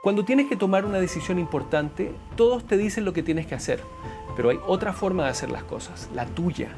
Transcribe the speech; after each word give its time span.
Cuando 0.00 0.24
tienes 0.24 0.48
que 0.48 0.54
tomar 0.54 0.84
una 0.84 1.00
decisión 1.00 1.40
importante, 1.40 2.12
todos 2.36 2.64
te 2.64 2.76
dicen 2.76 3.04
lo 3.04 3.12
que 3.12 3.24
tienes 3.24 3.48
que 3.48 3.56
hacer, 3.56 3.82
pero 4.36 4.50
hay 4.50 4.60
otra 4.64 4.92
forma 4.92 5.24
de 5.24 5.30
hacer 5.30 5.50
las 5.50 5.64
cosas, 5.64 6.08
la 6.14 6.24
tuya. 6.24 6.68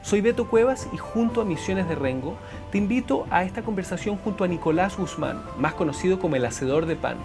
Soy 0.00 0.22
Beto 0.22 0.48
Cuevas 0.48 0.88
y 0.90 0.96
junto 0.96 1.42
a 1.42 1.44
Misiones 1.44 1.86
de 1.86 1.94
Rengo 1.94 2.34
te 2.72 2.78
invito 2.78 3.26
a 3.28 3.44
esta 3.44 3.60
conversación 3.60 4.16
junto 4.16 4.42
a 4.42 4.48
Nicolás 4.48 4.96
Guzmán, 4.96 5.42
más 5.58 5.74
conocido 5.74 6.18
como 6.18 6.36
el 6.36 6.46
Hacedor 6.46 6.86
de 6.86 6.96
Pan, 6.96 7.18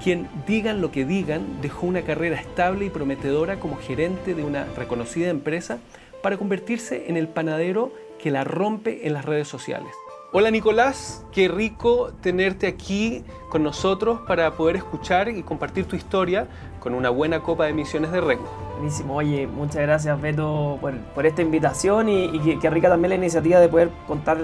quien, 0.00 0.28
digan 0.46 0.80
lo 0.80 0.92
que 0.92 1.04
digan, 1.04 1.60
dejó 1.60 1.88
una 1.88 2.02
carrera 2.02 2.36
estable 2.36 2.84
y 2.84 2.90
prometedora 2.90 3.58
como 3.58 3.78
gerente 3.78 4.32
de 4.34 4.44
una 4.44 4.66
reconocida 4.76 5.30
empresa 5.30 5.80
para 6.22 6.36
convertirse 6.36 7.08
en 7.08 7.16
el 7.16 7.26
panadero 7.26 7.92
que 8.20 8.30
la 8.30 8.44
rompe 8.44 9.08
en 9.08 9.14
las 9.14 9.24
redes 9.24 9.48
sociales. 9.48 9.92
Hola 10.34 10.50
Nicolás, 10.50 11.26
qué 11.30 11.46
rico 11.46 12.10
tenerte 12.22 12.66
aquí 12.66 13.22
con 13.50 13.62
nosotros 13.62 14.20
para 14.26 14.52
poder 14.52 14.76
escuchar 14.76 15.28
y 15.28 15.42
compartir 15.42 15.84
tu 15.84 15.94
historia 15.94 16.48
con 16.80 16.94
una 16.94 17.10
buena 17.10 17.42
copa 17.42 17.66
de 17.66 17.74
Misiones 17.74 18.12
de 18.12 18.22
Rengo. 18.22 18.48
Buenísimo, 18.78 19.16
oye, 19.16 19.46
muchas 19.46 19.82
gracias 19.82 20.18
Beto 20.22 20.78
por, 20.80 21.26
esta 21.26 21.42
invitación 21.42 22.08
y, 22.08 22.58
qué 22.62 22.70
rica 22.70 22.88
también 22.88 23.10
la 23.10 23.16
iniciativa 23.16 23.60
de 23.60 23.68
poder 23.68 23.90
contar 24.06 24.38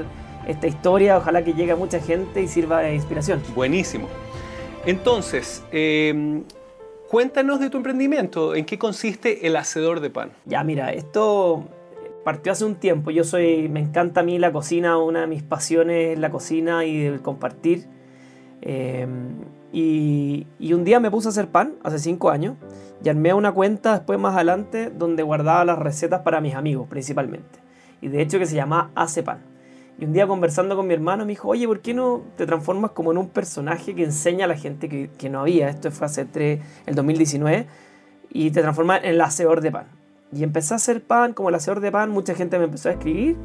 esta 0.47 0.67
historia, 0.67 1.17
ojalá 1.17 1.43
que 1.43 1.55
llegue 1.55 1.73
a 1.73 1.77
mucha 1.77 2.01
gente 2.01 2.43
y 2.43 2.49
sirva 2.49 2.81
de 2.81 2.95
inspiración. 2.95 3.43
Buenísimo. 3.55 4.09
Entonces, 4.85 5.65
em, 5.73 6.45
cuéntanos 7.09 7.61
de 7.61 7.71
tu 7.71 7.79
emprendimiento, 7.79 8.55
¿en 8.55 8.67
qué 8.67 8.79
consiste 8.79 9.47
el 9.47 9.57
hacedor 9.57 10.01
de 10.01 10.11
pan? 10.11 10.33
Ya, 10.45 10.63
mira, 10.65 10.93
esto 10.93 11.67
partió 12.25 12.53
hace 12.53 12.65
un 12.65 12.77
tiempo. 12.77 13.11
Yo 13.11 13.25
soy, 13.25 13.69
me 13.69 13.81
encanta 13.81 14.21
a 14.21 14.23
mí 14.23 14.39
la 14.39 14.53
cocina, 14.53 14.99
una 14.99 15.23
de 15.23 15.27
mis 15.27 15.43
pasiones 15.43 16.15
es 16.15 16.19
la 16.19 16.31
cocina 16.31 16.85
y 16.85 17.05
el 17.05 17.23
compartir. 17.23 17.87
Em, 18.61 19.37
y, 19.73 20.47
un 20.73 20.85
día 20.85 21.01
me 21.01 21.11
puse 21.11 21.29
a 21.29 21.31
hacer 21.31 21.49
pan, 21.49 21.75
hace 21.83 21.99
cinco 21.99 22.31
años, 22.31 22.57
y 23.03 23.09
armé 23.09 23.35
una 23.35 23.53
cuenta 23.53 23.93
después 23.93 24.19
más 24.19 24.35
adelante 24.35 24.91
donde 24.91 25.23
guardaba 25.23 25.65
las 25.65 25.79
recetas 25.79 26.23
para 26.23 26.41
mis 26.41 26.55
amigos 26.55 26.89
principalmente. 26.89 27.61
Y 28.01 28.09
de 28.09 28.23
hecho 28.23 28.39
que 28.39 28.47
se 28.47 28.57
llama 28.57 28.91
Hace 28.95 29.23
Pan. 29.23 29.41
Y 29.99 30.05
un 30.05 30.13
día 30.13 30.27
conversando 30.29 30.77
con 30.77 30.87
mi 30.87 30.95
hermano 30.95 31.25
me 31.25 31.31
dijo, 31.31 31.49
oye, 31.49 31.67
¿por 31.67 31.81
qué 31.81 31.93
no 31.93 32.23
te 32.37 32.47
transformas 32.47 32.93
como 32.93 33.11
en 33.11 33.19
un 33.19 33.29
personaje 33.29 33.95
que 33.97 34.05
enseña 34.05 34.45
a 34.45 34.49
la 34.49 34.57
gente 34.57 34.89
que, 34.89 35.29
no 35.29 35.41
había? 35.41 35.69
Esto 35.69 35.91
fue 35.91 36.07
hace 36.07 36.27
el 36.87 36.95
2019. 36.95 37.67
Y 38.31 38.51
te 38.53 38.61
transformas 38.61 39.03
en 39.03 39.11
el 39.11 39.21
hacedor 39.21 39.61
de 39.61 39.73
pan. 39.73 39.98
Y 40.33 40.43
empecé 40.43 40.75
a 40.75 40.77
hacer 40.77 41.03
pan 41.03 41.33
como 41.33 41.49
el 41.49 41.55
hacedor 41.55 41.81
de 41.81 41.91
pan, 41.91 42.11
mucha 42.11 42.35
gente 42.35 42.59
me 42.59 42.65
empezó 42.65 42.91
a 42.91 42.93
escribir, 42.93 43.37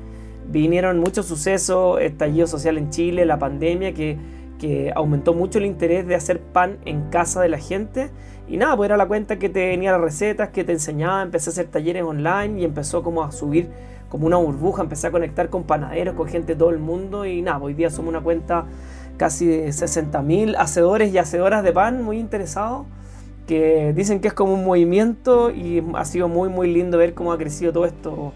vinieron 0.47 0.99
muchos 0.99 1.25
sucesos, 1.25 2.01
estallido 2.01 2.47
social 2.47 2.77
en 2.77 2.89
Chile, 2.89 3.25
la 3.25 3.39
pandemia, 3.39 3.93
que, 3.93 4.17
que 4.59 4.91
aumentó 4.93 5.33
mucho 5.33 5.59
el 5.59 5.65
interés 5.65 6.05
de 6.05 6.15
hacer 6.15 6.41
pan 6.41 6.79
en 6.85 7.09
casa 7.09 7.41
de 7.41 7.49
la 7.49 7.57
gente. 7.57 8.11
Y 8.49 8.57
nada, 8.57 8.75
pues 8.75 8.87
era 8.87 8.97
la 8.97 9.07
cuenta 9.07 9.39
que 9.39 9.47
tenía 9.47 9.93
las 9.93 10.01
recetas, 10.01 10.49
que 10.49 10.65
te 10.65 10.73
enseñaba, 10.73 11.21
empecé 11.21 11.49
a 11.49 11.53
hacer 11.53 11.67
talleres 11.67 12.03
online 12.03 12.59
y 12.59 12.65
empezó 12.65 13.01
como 13.01 13.23
a 13.23 13.31
subir 13.31 13.69
como 14.09 14.27
una 14.27 14.37
burbuja, 14.37 14.83
empecé 14.83 15.07
a 15.07 15.11
conectar 15.11 15.49
con 15.49 15.63
panaderos, 15.63 16.13
con 16.13 16.27
gente 16.27 16.53
de 16.53 16.59
todo 16.59 16.69
el 16.69 16.77
mundo 16.77 17.25
y 17.25 17.41
nada, 17.41 17.57
hoy 17.57 17.73
día 17.73 17.89
somos 17.89 18.09
una 18.09 18.21
cuenta 18.21 18.65
casi 19.17 19.47
de 19.47 19.69
60.000 19.69 20.55
hacedores 20.55 21.11
y 21.11 21.17
hacedoras 21.17 21.63
de 21.63 21.71
pan 21.71 22.03
muy 22.03 22.19
interesados 22.19 22.85
que 23.47 23.93
dicen 23.93 24.19
que 24.19 24.29
es 24.29 24.33
como 24.33 24.53
un 24.53 24.65
movimiento 24.65 25.51
y 25.51 25.83
ha 25.95 26.05
sido 26.05 26.27
muy 26.27 26.49
muy 26.49 26.71
lindo 26.71 26.97
ver 26.97 27.13
cómo 27.13 27.33
ha 27.33 27.37
crecido 27.37 27.73
todo 27.73 27.85
esto 27.85 28.33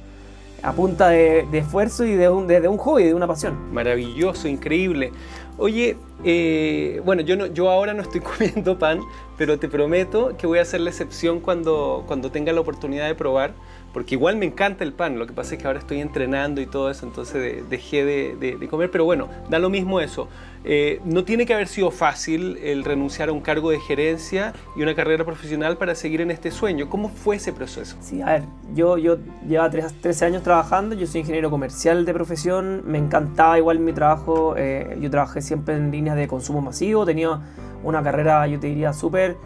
a 0.63 0.73
punta 0.73 1.09
de, 1.09 1.47
esfuerzo 1.53 2.05
y 2.05 2.15
de 2.15 2.29
un, 2.29 2.47
de, 2.47 2.67
hobby, 2.67 3.03
de 3.03 3.13
una 3.13 3.27
pasión. 3.27 3.73
Maravilloso, 3.73 4.47
increíble. 4.47 5.11
Oye, 5.57 5.97
eh, 6.23 7.01
bueno, 7.05 7.21
yo, 7.21 7.35
no, 7.35 7.47
yo 7.47 7.69
ahora 7.69 7.93
no 7.93 8.01
estoy 8.01 8.21
comiendo 8.37 8.77
pan, 8.77 8.99
pero 9.37 9.59
te 9.59 9.67
prometo 9.67 10.35
que 10.37 10.47
voy 10.47 10.59
a 10.59 10.63
hacer 10.63 10.81
la 10.81 10.89
excepción 10.89 11.39
cuando, 11.39 12.03
cuando 12.07 12.31
tenga 12.31 12.51
la 12.53 12.61
oportunidad 12.61 13.07
de 13.07 13.15
probar 13.15 13.53
porque 13.93 14.15
igual 14.15 14.37
me 14.37 14.45
encanta 14.45 14.83
el 14.83 14.93
pan, 14.93 15.17
lo 15.17 15.25
que 15.27 15.33
pasa 15.33 15.55
es 15.55 15.61
que 15.61 15.67
ahora 15.67 15.79
estoy 15.79 16.01
entrenando 16.01 16.61
y 16.61 16.65
todo 16.65 16.89
eso, 16.89 17.05
entonces 17.05 17.67
dejé 17.69 18.05
de, 18.05 18.67
comer, 18.69 18.91
pero 18.91 19.05
bueno, 19.05 19.27
da 19.49 19.59
lo 19.59 19.69
mismo 19.69 19.99
eso. 19.99 20.27
Eh, 20.63 20.99
no 21.05 21.23
tiene 21.23 21.45
que 21.45 21.53
haber 21.53 21.67
sido 21.67 21.91
fácil 21.91 22.57
el 22.57 22.83
renunciar 22.83 23.29
a 23.29 23.31
un 23.31 23.39
cargo 23.39 23.71
de 23.71 23.79
gerencia 23.79 24.53
y 24.75 24.81
una 24.81 24.95
carrera 24.95 25.23
profesional 25.23 25.77
para 25.77 25.95
seguir 25.95 26.19
en 26.19 26.29
este 26.29 26.51
sueño. 26.51 26.89
¿Cómo 26.89 27.07
fue 27.09 27.37
ese 27.37 27.53
proceso? 27.53 27.95
Sí, 28.01 28.21
a 28.21 28.33
ver, 28.33 28.43
yo, 28.73 28.97
yo 28.97 29.17
llevaba 29.47 29.69
13 29.69 30.25
años 30.25 30.43
trabajando, 30.43 30.95
yo 30.95 31.07
soy 31.07 31.21
ingeniero 31.21 31.49
comercial 31.49 32.05
de 32.05 32.13
profesión, 32.13 32.83
me 32.85 32.97
encantaba 32.97 33.57
igual 33.57 33.79
mi 33.79 33.93
trabajo, 33.93 34.55
eh, 34.57 34.97
yo 34.99 35.09
trabajé 35.09 35.41
siempre 35.41 35.75
en 35.75 35.91
líneas 35.91 36.17
de 36.17 36.27
consumo 36.27 36.61
masivo, 36.61 37.05
tenía 37.05 37.39
una 37.83 38.03
carrera, 38.03 38.45
yo 38.47 38.59
te 38.59 38.67
diría, 38.67 38.91
súper 38.91 39.37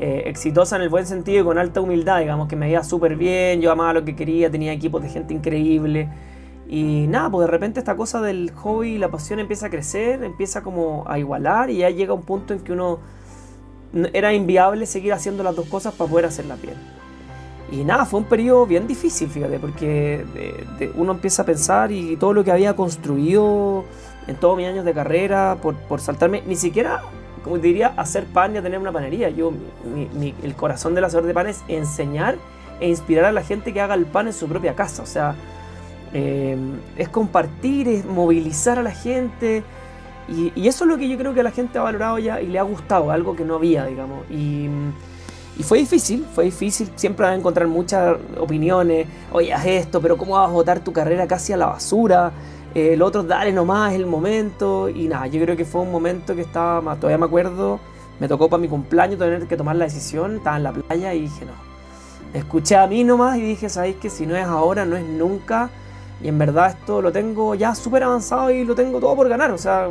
eh, 0.00 0.28
exitosa 0.28 0.76
en 0.76 0.82
el 0.82 0.90
buen 0.90 1.06
sentido 1.06 1.40
y 1.40 1.44
con 1.44 1.58
alta 1.58 1.80
humildad, 1.80 2.20
digamos, 2.20 2.46
que 2.46 2.54
me 2.54 2.70
iba 2.70 2.84
súper 2.84 3.16
bien, 3.16 3.60
yo 3.60 3.72
amaba 3.72 3.92
lo 3.94 4.04
que 4.04 4.14
quería, 4.14 4.48
tenía 4.48 4.72
equipos 4.72 5.02
de 5.02 5.08
gente 5.08 5.34
increíble. 5.34 6.08
Y 6.68 7.06
nada, 7.08 7.28
pues 7.30 7.48
de 7.48 7.50
repente 7.50 7.80
esta 7.80 7.96
cosa 7.96 8.20
del 8.20 8.52
hobby 8.52 8.96
la 8.96 9.08
pasión 9.08 9.40
empieza 9.40 9.66
a 9.66 9.70
crecer, 9.70 10.22
empieza 10.22 10.62
como 10.62 11.02
a 11.08 11.18
igualar 11.18 11.70
y 11.70 11.78
ya 11.78 11.90
llega 11.90 12.14
un 12.14 12.22
punto 12.22 12.54
en 12.54 12.60
que 12.60 12.72
uno 12.72 13.00
era 14.12 14.32
inviable 14.32 14.86
seguir 14.86 15.12
haciendo 15.14 15.42
las 15.42 15.56
dos 15.56 15.66
cosas 15.66 15.92
para 15.94 16.08
poder 16.08 16.26
hacerlas 16.26 16.62
bien. 16.62 16.76
Y 17.72 17.82
nada, 17.82 18.04
fue 18.04 18.20
un 18.20 18.26
periodo 18.26 18.66
bien 18.66 18.86
difícil, 18.86 19.28
fíjate, 19.28 19.58
porque 19.58 20.24
uno 20.94 21.10
empieza 21.10 21.42
a 21.42 21.44
pensar 21.44 21.90
y 21.90 22.16
todo 22.16 22.32
lo 22.32 22.44
que 22.44 22.52
había 22.52 22.76
construido 22.76 23.84
en 24.28 24.36
todos 24.36 24.56
mis 24.56 24.68
años 24.68 24.84
de 24.84 24.94
carrera 24.94 25.56
por, 25.60 25.74
por 25.74 26.00
saltarme, 26.00 26.44
ni 26.46 26.54
siquiera 26.54 27.02
como 27.48 27.58
diría, 27.58 27.94
hacer 27.96 28.24
pan 28.26 28.54
y 28.54 28.58
a 28.58 28.62
tener 28.62 28.78
una 28.78 28.92
panería. 28.92 29.30
Yo, 29.30 29.52
el 30.42 30.54
corazón 30.54 30.94
del 30.94 31.04
hacedor 31.04 31.24
de 31.24 31.32
pan 31.32 31.46
es 31.46 31.62
enseñar 31.66 32.36
e 32.78 32.88
inspirar 32.88 33.24
a 33.24 33.32
la 33.32 33.42
gente 33.42 33.72
que 33.72 33.80
haga 33.80 33.94
el 33.94 34.04
pan 34.04 34.26
en 34.26 34.34
su 34.34 34.46
propia 34.48 34.74
casa. 34.74 35.02
O 35.02 35.06
sea, 35.06 35.34
em, 36.12 36.74
es 36.98 37.08
compartir, 37.08 37.88
es 37.88 38.04
movilizar 38.04 38.78
a 38.78 38.82
la 38.82 38.90
gente. 38.90 39.64
Y, 40.28 40.68
eso 40.68 40.84
es 40.84 40.90
lo 40.90 40.98
que 40.98 41.08
yo 41.08 41.16
creo 41.16 41.32
que 41.32 41.42
la 41.42 41.50
gente 41.50 41.78
ha 41.78 41.82
valorado 41.82 42.18
ya 42.18 42.40
y 42.42 42.48
le 42.48 42.58
ha 42.58 42.62
gustado, 42.62 43.10
algo 43.10 43.34
que 43.34 43.46
no 43.46 43.54
había, 43.54 43.86
digamos. 43.86 44.30
Y, 44.30 44.68
y 45.58 45.62
fue 45.62 45.78
difícil, 45.78 46.26
fue 46.34 46.44
difícil. 46.44 46.90
Siempre 46.96 47.24
vas 47.24 47.32
a 47.32 47.38
encontrar 47.38 47.66
muchas 47.66 48.18
opiniones. 48.38 49.06
Oye, 49.32 49.54
haz 49.54 49.64
esto, 49.64 50.02
pero 50.02 50.18
¿cómo 50.18 50.34
vas 50.34 50.50
a 50.50 50.52
botar 50.52 50.80
tu 50.80 50.92
carrera 50.92 51.26
casi 51.26 51.54
a 51.54 51.56
la 51.56 51.66
basura? 51.66 52.30
El 52.74 53.02
otro, 53.02 53.22
dale 53.22 53.52
nomás, 53.52 53.94
el 53.94 54.06
momento. 54.06 54.88
Y 54.88 55.08
nada, 55.08 55.26
yo 55.26 55.40
creo 55.40 55.56
que 55.56 55.64
fue 55.64 55.82
un 55.82 55.90
momento 55.90 56.34
que 56.34 56.42
estaba, 56.42 56.80
todavía 56.96 57.18
me 57.18 57.26
acuerdo, 57.26 57.80
me 58.20 58.28
tocó 58.28 58.48
para 58.48 58.60
mi 58.60 58.68
cumpleaños 58.68 59.18
tener 59.18 59.46
que 59.46 59.56
tomar 59.56 59.76
la 59.76 59.84
decisión, 59.84 60.36
estaba 60.36 60.56
en 60.56 60.62
la 60.62 60.72
playa 60.72 61.14
y 61.14 61.22
dije, 61.22 61.44
no. 61.44 61.68
Escuché 62.34 62.76
a 62.76 62.86
mí 62.86 63.04
nomás 63.04 63.38
y 63.38 63.42
dije, 63.42 63.68
¿sabéis 63.68 63.96
que 63.96 64.10
si 64.10 64.26
no 64.26 64.36
es 64.36 64.44
ahora, 64.44 64.84
no 64.84 64.96
es 64.96 65.04
nunca? 65.04 65.70
Y 66.22 66.28
en 66.28 66.38
verdad 66.38 66.76
esto 66.78 67.00
lo 67.00 67.12
tengo 67.12 67.54
ya 67.54 67.74
súper 67.74 68.02
avanzado 68.02 68.50
y 68.50 68.64
lo 68.64 68.74
tengo 68.74 69.00
todo 69.00 69.14
por 69.16 69.28
ganar. 69.28 69.50
O 69.52 69.58
sea, 69.58 69.88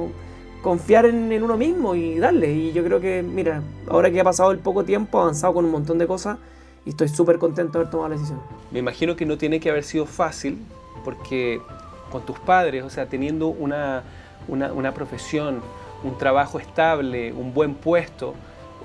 confiar 0.61 1.05
en, 1.05 1.31
uno 1.41 1.57
mismo 1.57 1.95
y 1.95 2.19
darle. 2.19 2.51
Y 2.51 2.73
yo 2.73 2.83
creo 2.83 2.99
que, 2.99 3.23
mira, 3.23 3.61
ahora 3.89 4.11
que 4.11 4.19
ha 4.19 4.23
pasado 4.23 4.51
el 4.51 4.59
poco 4.59 4.83
tiempo, 4.83 5.17
he 5.17 5.21
avanzado 5.21 5.53
con 5.53 5.65
un 5.65 5.71
montón 5.71 5.97
de 5.97 6.05
cosas 6.05 6.37
y 6.85 6.89
estoy 6.89 7.07
súper 7.07 7.39
contento 7.39 7.73
de 7.73 7.79
haber 7.79 7.91
tomado 7.91 8.09
la 8.09 8.15
decisión. 8.15 8.39
Me 8.71 8.79
imagino 8.79 9.15
que 9.15 9.25
no 9.25 9.37
tiene 9.37 9.59
que 9.59 9.69
haber 9.69 9.83
sido 9.83 10.05
fácil 10.05 10.59
porque 11.03 11.61
con 12.09 12.25
tus 12.25 12.39
padres, 12.39 12.83
o 12.83 12.89
sea, 12.89 13.05
teniendo 13.07 13.47
una, 13.47 14.03
profesión, 14.93 15.61
un 16.03 16.17
trabajo 16.17 16.59
estable, 16.59 17.33
un 17.33 17.53
buen 17.53 17.75
puesto, 17.75 18.33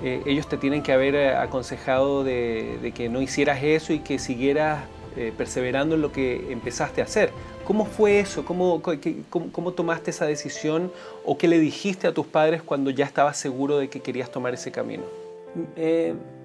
eh, 0.01 0.21
ellos 0.25 0.47
te 0.47 0.57
tienen 0.57 0.81
que 0.81 0.91
haber 0.91 1.15
eh, 1.15 1.35
aconsejado 1.35 2.23
de, 2.23 2.91
que 2.95 3.09
no 3.09 3.21
hicieras 3.21 3.63
eso 3.63 3.93
y 3.93 3.99
que 3.99 4.19
siguieras 4.19 4.83
eh, 5.15 5.31
perseverando 5.37 5.95
en 5.95 6.01
lo 6.01 6.11
que 6.11 6.51
empezaste 6.51 7.01
a 7.01 7.05
hacer. 7.05 7.31
¿Cómo 7.65 7.85
fue 7.85 8.19
eso? 8.19 8.43
¿Cómo, 8.43 8.81
cómo, 9.29 9.71
tomaste 9.71 10.11
esa 10.11 10.25
decisión 10.25 10.91
o 11.23 11.37
qué 11.37 11.47
le 11.47 11.59
dijiste 11.59 12.07
a 12.07 12.13
tus 12.13 12.25
padres 12.25 12.61
cuando 12.61 12.89
ya 12.89 13.05
estabas 13.05 13.37
seguro 13.37 13.77
de 13.77 13.89
que 13.89 14.01
querías 14.01 14.31
tomar 14.31 14.53
ese 14.53 14.71
camino? 14.71 15.03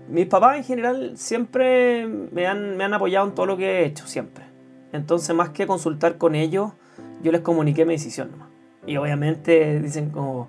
mis 0.09 0.27
papás 0.27 0.59
en 0.59 0.65
general 0.65 1.13
siempre 1.17 2.07
me 2.07 2.47
han, 2.47 2.77
me 2.77 2.85
han 2.85 2.95
apoyado 2.95 3.27
en 3.27 3.35
todo 3.35 3.47
lo 3.47 3.57
que 3.57 3.67
he 3.81 3.85
hecho, 3.87 4.07
siempre. 4.07 4.48
Entonces, 4.93 5.35
más 5.35 5.51
que 5.51 5.67
consultar 5.67 6.19
con 6.19 6.35
ellos, 6.35 6.73
yo 7.23 7.33
les 7.33 7.41
comuniqué 7.41 7.85
mi 7.85 7.95
decisión 7.95 8.31
nomás. 8.31 8.49
Y 8.87 8.97
obviamente 8.97 9.81
dicen 9.81 10.11
como, 10.11 10.49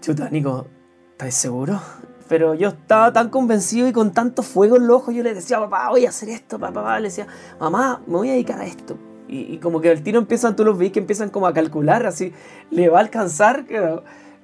chuta, 0.00 0.30
Nico, 0.30 0.66
¿estás 1.12 1.34
seguro? 1.34 1.80
Pero 2.28 2.54
yo 2.54 2.68
estaba 2.68 3.12
tan 3.12 3.30
convencido 3.30 3.88
y 3.88 3.92
con 3.92 4.12
tanto 4.12 4.42
fuego 4.42 4.76
en 4.76 4.86
los 4.86 4.96
ojos, 4.98 5.14
yo 5.14 5.22
les 5.22 5.34
decía, 5.34 5.58
papá, 5.58 5.90
voy 5.90 6.06
a 6.06 6.10
hacer 6.10 6.28
esto, 6.28 6.58
papá, 6.58 6.98
le 7.00 7.08
decía, 7.08 7.26
mamá, 7.58 8.00
me 8.06 8.14
voy 8.14 8.28
a 8.28 8.32
dedicar 8.32 8.60
a 8.60 8.66
esto. 8.66 8.96
Y, 9.28 9.56
como 9.58 9.80
que 9.80 9.90
el 9.90 10.02
tiro 10.02 10.18
empiezan, 10.18 10.54
tú 10.56 10.64
los 10.64 10.76
ves 10.76 10.92
que 10.92 10.98
empiezan 10.98 11.30
como 11.30 11.46
a 11.46 11.54
calcular, 11.54 12.04
así, 12.04 12.34
le 12.70 12.90
va 12.90 12.98
a 12.98 13.00
alcanzar, 13.00 13.64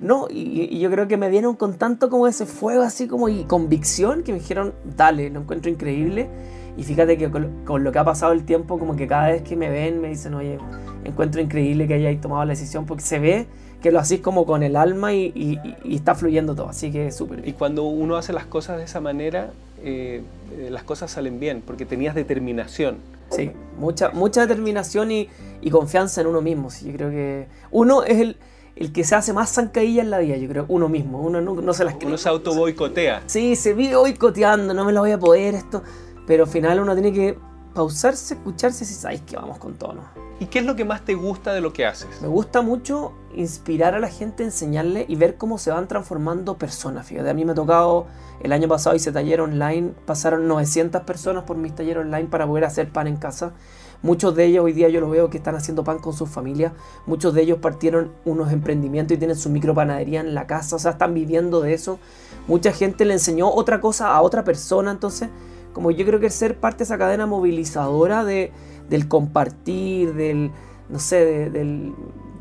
no, 0.01 0.29
y, 0.31 0.75
y, 0.75 0.81
yo 0.81 0.91
creo 0.91 1.09
que 1.09 1.19
me 1.19 1.29
dieron 1.29 1.57
con 1.57 1.75
tanto 1.75 2.09
como 2.09 2.27
ese 2.27 2.47
fuego, 2.47 2.83
así 2.83 3.07
como 3.07 3.29
y 3.29 3.45
convicción, 3.45 4.23
que 4.23 4.33
me 4.33 4.39
dijeron, 4.39 4.73
dale, 4.97 5.29
lo 5.29 5.41
encuentro 5.41 5.71
increíble. 5.71 6.31
Y 6.79 6.85
fíjate 6.85 7.19
que 7.19 7.29
con, 7.29 7.83
lo 7.83 7.91
que 7.91 7.99
ha 7.99 8.05
pasado 8.05 8.33
el 8.33 8.45
tiempo, 8.45 8.79
como 8.79 8.95
que 8.95 9.09
cada 9.09 9.27
vez 9.27 9.43
que 9.43 9.57
me 9.57 9.69
ven 9.69 10.01
me 10.01 10.09
dicen, 10.09 10.33
oye, 10.35 10.59
encuentro 11.05 11.41
increíble 11.41 11.89
que 11.89 11.95
hayáis 11.95 12.21
tomado 12.21 12.45
la 12.45 12.51
decisión 12.51 12.87
porque 12.87 13.03
se 13.03 13.19
ve 13.19 13.47
que 13.83 13.91
lo 13.91 13.99
hacís 13.99 14.21
como 14.21 14.47
con 14.47 14.63
el 14.63 14.77
alma 14.77 15.13
y, 15.13 15.59
está 15.91 16.15
fluyendo 16.15 16.55
todo, 16.55 16.69
así 16.69 16.93
que 16.93 17.11
súper 17.11 17.47
Y 17.47 17.53
cuando 17.53 17.85
uno 17.85 18.17
hace 18.17 18.33
las 18.33 18.47
cosas 18.47 18.79
de 18.79 18.85
esa 18.85 19.01
manera, 19.01 19.51
eh, 19.83 20.23
eh, 20.57 20.69
las 20.71 20.85
cosas 20.85 21.11
salen 21.11 21.41
bien, 21.41 21.63
porque 21.67 21.85
tenías 21.85 22.15
determinación. 22.15 22.99
Sí, 23.31 23.51
mucha, 23.79 24.11
mucha 24.11 24.43
determinación 24.43 25.11
y, 25.11 25.29
confianza 25.73 26.21
en 26.21 26.29
uno 26.29 26.41
mismo. 26.41 26.71
Sí, 26.71 26.87
yo 26.87 26.93
creo 26.93 27.11
que 27.11 27.47
uno 27.73 28.05
es 28.05 28.21
el, 28.21 28.37
el 28.77 28.93
que 28.93 29.03
se 29.03 29.17
hace 29.17 29.33
más 29.33 29.53
zancadilla 29.53 30.03
en 30.03 30.11
la 30.11 30.19
vida, 30.19 30.37
yo 30.37 30.49
creo, 30.49 30.65
uno 30.69 30.89
mismo. 30.89 31.21
Uno 31.21 31.41
no, 31.41 31.75
se 31.75 31.85
las 31.85 31.97
Uno 32.05 32.17
se 32.17 32.29
auto 32.29 32.55
boicotea. 32.55 33.23
Sí, 33.27 33.57
se 33.57 33.75
vive 33.75 33.97
boicoteando, 33.97 34.73
no 34.75 34.85
me 34.85 34.93
lo 34.93 35.01
voy 35.01 35.11
a 35.11 35.19
poder 35.19 35.55
esto. 35.55 35.83
Pero 36.29 36.45
al 36.45 36.51
final 36.51 36.79
uno 36.79 36.93
tiene 36.93 37.13
que 37.13 37.37
pausarse, 37.75 38.35
escucharse 38.35 38.85
si 38.85 38.95
sabéis 38.95 39.23
que 39.23 39.35
vamos 39.35 39.59
con 39.59 39.75
tono. 39.75 40.03
¿Y 40.41 40.47
qué 40.47 40.61
es 40.61 40.65
lo 40.65 40.77
que 40.77 40.85
más 40.85 41.05
te 41.05 41.15
gusta 41.15 41.53
de 41.53 41.61
lo 41.61 41.73
que 41.73 41.85
haces? 41.85 42.23
Me 42.23 42.29
gusta 42.29 42.63
mucho 42.63 43.13
inspirar 43.35 43.95
a 43.95 43.99
la 43.99 44.09
gente, 44.09 44.45
enseñarle 44.45 45.05
y 45.09 45.17
ver 45.17 45.37
cómo 45.37 45.59
se 45.59 45.73
van 45.73 45.89
transformando 45.89 46.59
personas. 46.59 47.07
Fíjate, 47.07 47.31
a 47.31 47.35
mí 47.35 47.45
me 47.45 47.53
ha 47.53 47.55
tocado, 47.57 48.07
el 48.41 48.53
año 48.53 48.69
pasado 48.69 48.95
hice 48.95 49.11
taller 49.11 49.41
online, 49.41 49.95
pasaron 50.07 50.47
900 50.47 51.03
personas 51.03 51.43
por 51.43 51.57
mis 51.57 51.75
talleres 51.75 52.05
online 52.05 52.29
para 52.29 52.47
poder 52.47 52.65
hacer 52.67 52.93
pan 52.93 53.09
en 53.09 53.17
casa. 53.17 53.53
Muchos 54.01 54.37
de 54.37 54.45
ellos 54.45 54.65
hoy 54.65 54.73
día 54.75 54.89
yo 54.89 55.01
los 55.01 55.11
veo 55.11 55.29
que 55.29 55.39
están 55.39 55.57
haciendo 55.57 55.83
pan 55.83 55.99
con 55.99 56.13
sus 56.13 56.29
familias. 56.29 56.73
Muchos 57.07 57.35
de 57.35 57.43
ellos 57.43 57.59
partieron 57.59 58.13
unos 58.25 58.53
emprendimientos 58.53 59.17
y 59.17 59.19
tienen 59.19 59.37
su 59.37 59.51
micropanadería 59.51 60.21
en 60.21 60.35
la 60.35 60.47
casa, 60.47 60.77
o 60.77 60.79
sea, 60.79 60.93
están 60.93 61.15
viviendo 61.15 61.61
de 61.61 61.75
eso. 61.75 61.99
Mucha 62.47 62.71
gente 62.73 63.05
le 63.05 63.15
enseñó 63.15 63.51
otra 63.51 63.81
cosa 63.81 64.15
a 64.15 64.23
otra 64.23 64.45
persona, 64.45 64.93
entonces, 64.93 65.31
como 65.79 65.93
yo 65.93 66.05
creo 66.05 66.19
que 66.19 66.29
ser 66.29 66.57
parte 66.57 66.79
de 66.79 66.85
esa 66.87 66.99
cadena 66.99 67.25
movilizadora 67.25 68.25
de, 68.25 68.51
del 68.91 69.07
compartir, 69.07 70.13
del, 70.13 70.51
no 70.89 70.99
sé, 70.99 71.25
de, 71.51 71.93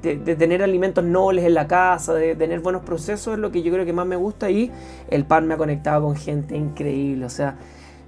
de, 0.02 0.36
tener 0.36 0.64
alimentos 0.64 1.04
nobles 1.04 1.46
en 1.46 1.54
la 1.54 1.68
casa, 1.68 2.16
de 2.16 2.36
tener 2.36 2.62
buenos 2.62 2.82
procesos, 2.82 3.36
es 3.36 3.40
lo 3.40 3.52
que 3.52 3.62
yo 3.62 3.72
creo 3.72 3.86
que 3.86 3.94
más 3.94 4.08
me 4.08 4.16
gusta 4.16 4.50
y 4.50 4.72
el 5.12 5.24
pan 5.24 5.46
me 5.46 5.54
ha 5.54 5.58
conectado 5.58 6.02
con 6.02 6.16
gente 6.16 6.58
increíble, 6.58 7.26
o 7.26 7.30
sea, 7.30 7.60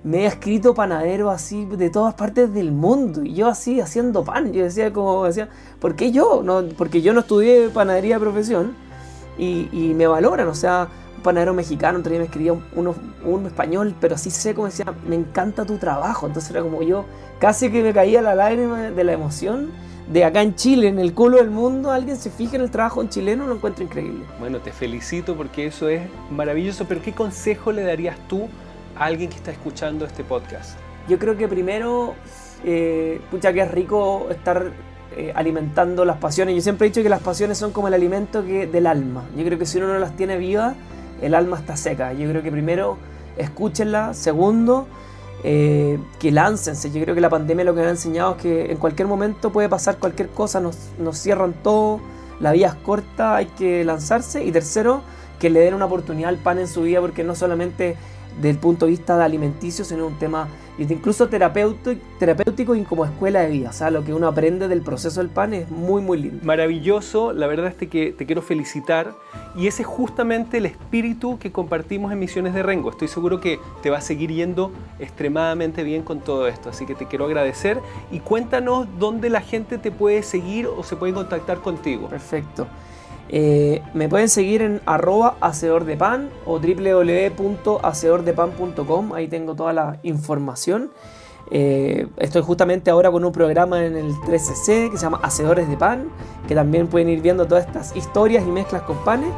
me 0.04 0.22
he 0.22 0.26
escrito 0.26 0.74
panadero 0.74 1.30
así 1.30 1.66
de 1.66 1.92
todas 1.92 2.16
partes 2.16 2.52
del 2.52 2.72
mundo 2.72 3.24
y 3.24 3.36
yo 3.36 3.50
así 3.50 3.82
haciendo 3.82 4.24
pan, 4.24 4.52
yo 4.52 4.64
decía 4.64 4.92
como, 4.92 5.26
decía, 5.26 5.48
¿por 5.80 5.96
qué 5.96 6.12
yo? 6.12 6.42
No, 6.44 6.64
porque 6.76 7.04
yo 7.04 7.14
no 7.14 7.20
estudié 7.20 7.70
panadería 7.70 8.16
de 8.16 8.20
profesión 8.20 8.74
y, 9.38 9.94
me 9.96 10.08
valoran, 10.08 10.48
o 10.48 10.56
sea, 10.56 10.88
panadero 11.20 11.54
mexicano, 11.54 12.00
otro 12.00 12.10
día 12.10 12.20
me 12.20 12.26
escribía 12.26 12.54
un, 12.54 12.96
un, 13.26 13.46
español, 13.46 13.96
pero 14.00 14.16
así 14.16 14.32
seco, 14.32 14.64
me 14.64 14.70
decía, 14.70 14.86
me 15.08 15.16
encanta 15.16 15.66
tu 15.66 15.78
trabajo, 15.78 16.28
entonces 16.28 16.52
era 16.52 16.62
como 16.62 16.82
yo, 16.82 17.06
casi 17.40 17.72
que 17.72 17.84
me 17.84 17.94
caía 17.94 18.22
la 18.22 18.36
lágrima 18.36 18.92
de 18.92 19.04
la 19.04 19.14
emoción 19.14 19.72
de 20.10 20.24
acá 20.24 20.42
en 20.42 20.56
Chile, 20.56 20.88
en 20.88 20.98
el 20.98 21.14
culo 21.14 21.38
del 21.38 21.52
mundo, 21.52 21.92
alguien 21.92 22.18
se 22.18 22.32
fija 22.32 22.56
en 22.56 22.64
el 22.64 22.72
trabajo 22.72 23.02
en 23.02 23.10
chileno, 23.10 23.46
lo 23.46 23.56
encuentro 23.56 23.84
increíble. 23.84 24.26
Bueno, 24.40 24.60
te 24.60 24.72
felicito 24.72 25.36
porque 25.36 25.68
eso 25.68 25.88
es 25.88 26.02
maravilloso, 26.32 26.86
pero 26.86 27.02
¿qué 27.02 27.14
consejo 27.14 27.72
le 27.72 27.84
darías 27.84 28.18
tú 28.28 28.48
a 28.98 29.06
alguien 29.06 29.30
que 29.30 29.36
está 29.36 29.52
escuchando 29.52 30.06
este 30.06 30.24
podcast? 30.24 30.80
Yo 31.08 31.20
creo 31.20 31.38
que 31.38 31.48
primero, 31.48 32.16
eh, 32.64 33.22
pucha 33.30 33.54
que 33.54 33.62
es 33.62 33.72
rico 33.72 34.28
estar 34.32 34.72
eh, 35.16 35.32
alimentando 35.36 36.06
las 36.06 36.18
pasiones. 36.18 36.56
Yo 36.56 36.62
siempre 36.62 36.88
he 36.88 36.90
dicho 36.90 37.04
que 37.04 37.10
las 37.10 37.22
pasiones 37.22 37.58
son 37.58 37.72
como 37.72 37.88
el 37.88 37.94
alimento 37.94 38.44
que, 38.44 38.68
del 38.68 38.88
alma. 38.88 39.24
Yo 39.36 39.44
creo 39.44 39.60
que 39.60 39.66
si 39.66 39.78
uno 39.78 39.88
no 39.88 40.00
las 40.00 40.16
tiene 40.16 40.38
vivas, 40.38 40.76
el 41.22 41.34
alma 41.34 41.58
está 41.58 41.76
seca. 41.76 42.14
Yo 42.14 42.30
creo 42.30 42.42
que 42.44 42.52
primero, 42.52 42.98
escúchenla. 43.38 44.14
Segundo, 44.14 44.88
eh, 45.44 46.00
que 46.20 46.32
láncense. 46.32 46.92
Yo 46.92 47.02
creo 47.02 47.16
que 47.16 47.22
la 47.22 47.30
pandemia 47.30 47.66
lo 47.66 47.74
que 47.74 47.82
me 47.82 47.88
ha 47.88 47.92
enseñado 47.92 48.36
es 48.36 48.42
que 48.42 48.72
en 48.72 48.78
cualquier 48.78 49.08
momento 49.08 49.52
puede 49.52 49.70
pasar 49.70 49.98
cualquier 49.98 50.30
cosa, 50.30 50.60
nos, 50.60 50.78
nos 50.98 51.18
cierran 51.18 51.54
todo, 51.64 52.00
la 52.40 52.52
vida 52.52 52.68
es 52.68 52.76
corta, 52.76 53.36
hay 53.36 53.46
que 53.46 53.84
lanzarse. 53.86 54.44
Y 54.44 54.52
tercero, 54.52 55.02
que 55.40 55.50
le 55.50 55.62
den 55.62 55.74
una 55.74 55.86
oportunidad 55.86 56.30
al 56.30 56.38
pan 56.38 56.60
en 56.60 56.68
su 56.68 56.84
vida, 56.84 57.00
porque 57.02 57.24
no 57.24 57.36
solamente 57.36 57.96
del 58.42 58.58
punto 58.58 58.86
de 58.86 58.92
vista 58.92 59.18
de 59.18 59.24
alimenticio, 59.24 59.84
sino 59.84 60.08
un 60.08 60.18
tema 60.18 60.48
incluso 60.78 61.28
terapéutico, 61.28 62.00
terapéutico 62.20 62.76
y 62.76 62.84
como 62.84 63.06
escuela 63.06 63.42
de 63.42 63.50
vida. 63.50 63.70
O 63.70 63.74
sea, 63.74 63.90
lo 63.90 64.04
que 64.04 64.14
uno 64.14 64.28
aprende 64.28 64.68
del 64.68 64.82
proceso 64.82 65.20
del 65.20 65.30
pan 65.30 65.54
es 65.54 65.70
muy, 65.70 66.02
muy 66.02 66.18
lindo. 66.18 66.40
Maravilloso, 66.44 67.34
la 67.34 67.48
verdad 67.48 67.74
es 67.78 67.90
que 67.90 68.14
te 68.14 68.26
quiero 68.26 68.42
felicitar 68.42 69.14
y 69.56 69.68
ese 69.68 69.82
es 69.82 69.88
justamente 69.88 70.58
el 70.58 70.66
espíritu 70.66 71.38
que 71.40 71.52
compartimos 71.52 72.12
en 72.12 72.20
Misiones 72.20 72.54
de 72.54 72.64
Rengo. 72.64 72.90
Estoy 72.90 73.08
seguro 73.08 73.42
que 73.42 73.60
te 73.82 73.90
va 73.90 73.98
a 73.98 74.02
seguir 74.02 74.32
yendo 74.32 74.72
extremadamente 75.00 75.84
bien 75.84 76.04
con 76.04 76.20
todo 76.22 76.48
esto, 76.48 76.70
así 76.70 76.86
que 76.86 76.96
te 76.96 77.08
quiero 77.08 77.26
agradecer 77.26 77.80
y 78.12 78.20
cuéntanos 78.20 78.88
dónde 79.00 79.30
la 79.30 79.42
gente 79.42 79.78
te 79.78 79.92
puede 79.92 80.24
seguir 80.24 80.68
o 80.68 80.84
se 80.84 80.96
puede 80.96 81.14
contactar 81.14 81.60
contigo. 81.60 82.08
Perfecto. 82.08 82.68
Eh, 83.32 83.84
me 83.94 84.10
pueden 84.10 84.28
seguir 84.28 84.64
en 84.64 84.82
arroba 84.86 85.38
hacedor 85.40 85.86
o 86.46 86.60
www.hacedordepan.com, 86.60 89.14
ahí 89.14 89.28
tengo 89.28 89.54
toda 89.56 89.72
la 89.74 90.00
información. 90.04 90.92
Eh, 91.52 92.06
estoy 92.18 92.44
justamente 92.44 92.92
ahora 92.92 93.10
con 93.12 93.26
un 93.26 93.32
programa 93.32 93.84
en 93.86 93.96
el 93.96 94.14
3CC 94.16 94.92
que 94.92 94.98
se 94.98 95.04
llama 95.04 95.20
Hacedores 95.24 95.70
de 95.70 95.78
Pan, 95.78 96.10
que 96.48 96.56
también 96.56 96.88
pueden 96.88 97.10
ir 97.10 97.22
viendo 97.22 97.46
todas 97.48 97.66
estas 97.66 97.96
historias 97.96 98.44
y 98.46 98.48
mezclas 98.48 98.82
con 98.84 98.98
panes. 99.04 99.32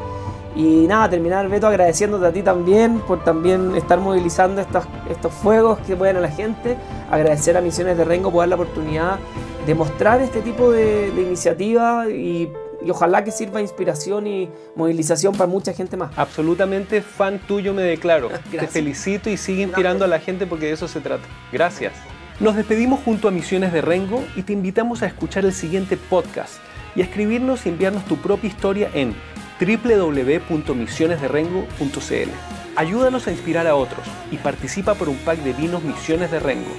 Y 0.53 0.85
nada, 0.87 1.09
terminar 1.09 1.47
Beto 1.47 1.67
agradeciéndote 1.67 2.25
a 2.25 2.33
ti 2.33 2.43
también 2.43 2.99
por 3.07 3.23
también 3.23 3.73
estar 3.77 3.97
movilizando 3.99 4.59
estos, 4.59 4.83
estos 5.09 5.33
fuegos 5.33 5.79
que 5.79 5.95
pueden 5.95 6.17
a 6.17 6.19
la 6.19 6.29
gente. 6.29 6.75
Agradecer 7.09 7.55
a 7.55 7.61
Misiones 7.61 7.97
de 7.97 8.03
Rengo 8.03 8.31
por 8.31 8.41
dar 8.41 8.49
la 8.49 8.55
oportunidad 8.55 9.17
de 9.65 9.75
mostrar 9.75 10.21
este 10.21 10.41
tipo 10.41 10.69
de, 10.69 11.11
de 11.11 11.21
iniciativa 11.21 12.09
y 12.09 12.51
y 12.85 12.89
ojalá 12.89 13.23
que 13.23 13.31
sirva 13.31 13.57
de 13.57 13.63
inspiración 13.63 14.27
y 14.27 14.49
movilización 14.75 15.33
para 15.33 15.47
mucha 15.47 15.73
gente 15.73 15.97
más. 15.97 16.17
Absolutamente 16.17 17.01
fan 17.01 17.39
tuyo 17.39 17.73
me 17.73 17.81
declaro. 17.83 18.29
Te 18.51 18.67
felicito 18.67 19.29
y 19.29 19.37
sigue 19.37 19.63
inspirando 19.63 20.05
a 20.05 20.07
la 20.07 20.19
gente 20.19 20.47
porque 20.47 20.67
de 20.67 20.73
eso 20.73 20.87
se 20.87 21.01
trata. 21.01 21.23
Gracias. 21.51 21.93
Nos 22.39 22.55
despedimos 22.55 23.01
junto 23.03 23.27
a 23.27 23.31
Misiones 23.31 23.71
de 23.71 23.81
Rengo 23.81 24.23
y 24.35 24.41
te 24.41 24.53
invitamos 24.53 25.03
a 25.03 25.05
escuchar 25.05 25.45
el 25.45 25.53
siguiente 25.53 25.95
podcast 25.95 26.55
y 26.95 27.01
a 27.01 27.03
escribirnos 27.03 27.67
y 27.67 27.69
enviarnos 27.69 28.03
tu 28.05 28.17
propia 28.17 28.47
historia 28.47 28.89
en 28.95 29.13
www.misionesderengo.cl. 29.59 32.29
Ayúdanos 32.75 33.27
a 33.27 33.31
inspirar 33.31 33.67
a 33.67 33.75
otros 33.75 34.07
y 34.31 34.37
participa 34.37 34.95
por 34.95 35.07
un 35.07 35.17
pack 35.17 35.37
de 35.43 35.53
vinos 35.53 35.83
Misiones 35.83 36.31
de 36.31 36.39
Rengo. 36.39 36.71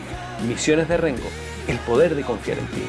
Misiones 0.49 0.89
de 0.89 0.97
Rengo, 0.97 1.29
el 1.69 1.79
poder 1.79 2.17
de 2.17 2.23
confiar 2.23 2.59
en 2.59 2.67
ti. 2.67 2.83